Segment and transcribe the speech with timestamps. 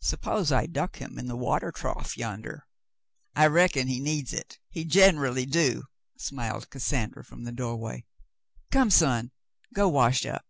[0.00, 2.66] "Suppose I duck him in the water trough yonder.^"
[3.40, 4.58] "I reckon he needs it.
[4.68, 5.84] He generally do,"
[6.18, 8.04] smiled Cas sandra from the doorway.
[8.72, 9.30] "Come, son,
[9.72, 10.44] go wash up."